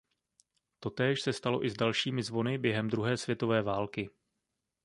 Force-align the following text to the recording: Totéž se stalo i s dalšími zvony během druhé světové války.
Totéž 0.79 1.21
se 1.21 1.33
stalo 1.33 1.65
i 1.65 1.69
s 1.69 1.73
dalšími 1.73 2.23
zvony 2.23 2.57
během 2.57 2.87
druhé 2.89 3.17
světové 3.17 3.61
války. 3.61 4.09